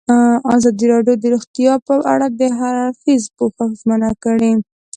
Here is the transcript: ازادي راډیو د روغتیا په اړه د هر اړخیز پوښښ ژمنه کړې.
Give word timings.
ازادي 0.55 0.85
راډیو 0.93 1.15
د 1.19 1.25
روغتیا 1.33 1.73
په 1.87 1.93
اړه 2.13 2.27
د 2.39 2.41
هر 2.59 2.73
اړخیز 2.85 3.23
پوښښ 3.37 3.59
ژمنه 3.79 4.11
کړې. 4.23 4.51